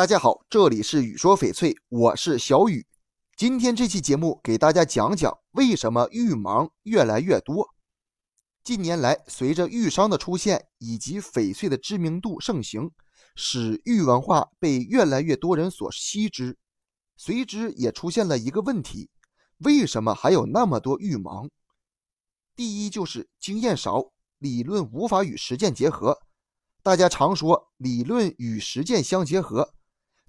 [0.00, 2.86] 大家好，这里是雨说翡翠，我是小雨。
[3.36, 7.68] 今天这期节目给大家讲讲为什么玉盲越来越多。
[8.64, 12.90] 近年来，随着玉商的出现以及翡翠的知名度盛行，
[13.36, 16.56] 使玉文化被越来越多人所悉知。
[17.18, 19.10] 随之也出现了一个问题：
[19.58, 21.50] 为什么还有那么多玉盲？
[22.56, 26.18] 第一就是经验少，理论无法与实践结合。
[26.82, 29.74] 大家常说理论与实践相结合。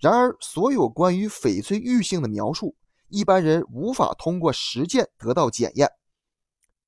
[0.00, 2.74] 然而，所有关于翡翠玉性的描述，
[3.08, 5.90] 一般人无法通过实践得到检验。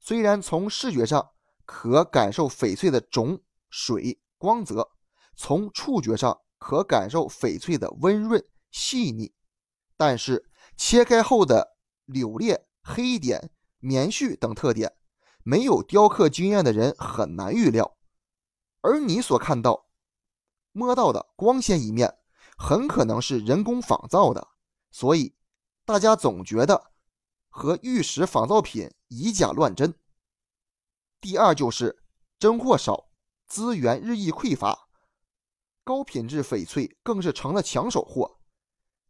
[0.00, 1.30] 虽然从视觉上
[1.66, 4.90] 可感受翡翠的种、水、光泽，
[5.36, 9.34] 从触觉上可感受翡翠的温润、细腻，
[9.98, 13.50] 但是切开后的柳裂、黑点、
[13.80, 14.94] 棉絮等特点，
[15.42, 17.98] 没有雕刻经验的人很难预料。
[18.80, 19.90] 而你所看到、
[20.72, 22.16] 摸到的光鲜一面。
[22.56, 24.48] 很可能是人工仿造的，
[24.90, 25.34] 所以
[25.84, 26.92] 大家总觉得
[27.48, 29.94] 和玉石仿造品以假乱真。
[31.20, 32.02] 第二就是
[32.38, 33.08] 真货少，
[33.46, 34.88] 资源日益匮乏，
[35.82, 38.38] 高品质翡翠更是成了抢手货。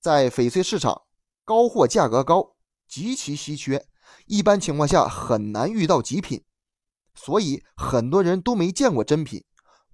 [0.00, 1.02] 在翡翠市场，
[1.44, 3.88] 高货价格高，极其稀缺，
[4.26, 6.44] 一般情况下很难遇到极品，
[7.14, 9.44] 所以很多人都没见过真品，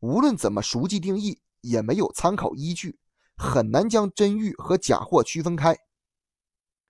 [0.01, 2.99] 无论怎么熟记定义，也没有参考依据。
[3.41, 5.75] 很难将真玉和假货区分开。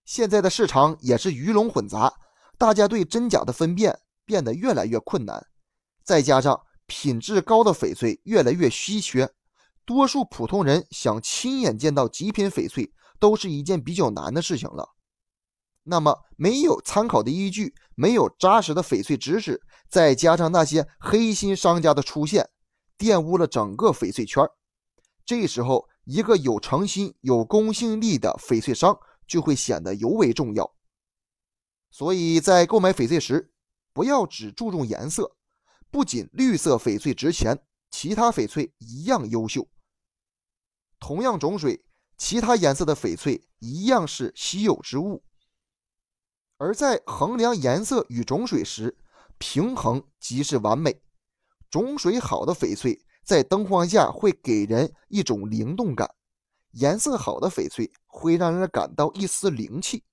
[0.04, 2.12] 现在的市场也是鱼龙混杂，
[2.58, 5.46] 大家对真假的分辨变得越来越困难。
[6.02, 9.30] 再加上品质高的翡翠越来越稀缺，
[9.84, 14.88] 多数普通人想亲眼见到极品翡翠都是一件比较难的事情了。
[15.84, 22.50] 那么，没有参考的依据，没有扎实的翡翠知识，再加上那些黑心商家的出现，
[22.98, 24.44] 玷污了整个翡翠圈。
[25.24, 30.74] 这时候，一个有诚心、有公信力的翡翠商就会显得尤为重要。
[31.90, 33.52] 所以在购买翡翠时，
[33.92, 35.36] 不要只注重颜色。
[35.90, 39.68] 不仅绿色翡翠值钱，其他翡翠一样优秀。
[41.00, 41.84] 同样种水，
[42.16, 45.24] 其他颜色的翡翠一样是稀有之物。
[46.58, 48.96] 而在衡量颜色与种水时，
[49.38, 51.02] 平衡即是完美。
[51.70, 53.04] 种水好的翡翠。
[53.24, 56.14] 在灯光下会给人一种灵动感，
[56.72, 60.04] 颜色好的翡翠会让人感到一丝灵气。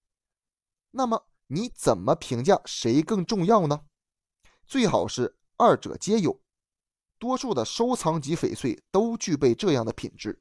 [0.91, 3.81] 那么你怎么评价谁更重要呢？
[4.65, 6.39] 最好是二者皆有。
[7.19, 10.39] 多数的收藏级翡翠都具备这样的品质。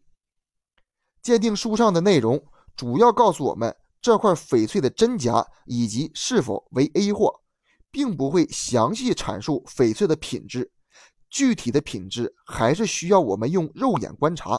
[1.22, 2.44] 鉴定书上的内容
[2.76, 7.40] 主要告诉我们这块翡翠的真假以及是否为 A 货，
[7.90, 10.70] 并不会详细阐述翡翠的品质。
[11.36, 14.58] 具体的品质还是需要我们用肉眼观察，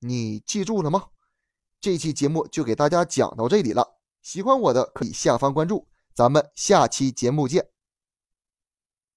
[0.00, 1.04] 你记住了吗？
[1.80, 3.86] 这期节目就给大家讲到这里了，
[4.20, 7.77] 喜欢我的可以下方关注，咱们下期节目见。